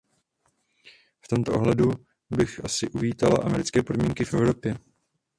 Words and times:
V 1.21 1.27
tomto 1.27 1.53
ohledu 1.53 1.89
bych 2.29 2.65
asi 2.65 2.89
uvítala 2.89 3.37
americké 3.43 3.83
podmínky 3.83 4.25
v 4.25 4.33
Evropě. 4.33 4.75